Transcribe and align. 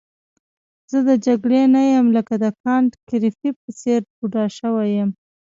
زه 0.91 0.99
د 1.07 1.09
جګړې 1.25 1.61
نه 1.73 1.81
یم 1.93 2.07
لکه 2.17 2.33
د 2.43 2.45
کانت 2.63 2.91
ګریفي 3.09 3.49
په 3.59 3.69
څېر 3.79 3.99
بوډا 4.15 4.45
شوی 4.57 4.89
یم. 4.97 5.09